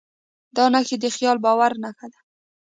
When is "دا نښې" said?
0.55-0.95